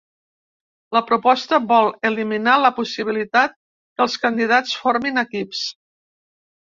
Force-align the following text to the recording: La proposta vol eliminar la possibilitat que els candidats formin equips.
La 0.97 1.01
proposta 1.09 1.59
vol 1.73 1.91
eliminar 2.09 2.55
la 2.63 2.73
possibilitat 2.79 3.53
que 3.55 4.05
els 4.07 4.19
candidats 4.25 4.75
formin 4.87 5.25
equips. 5.25 5.63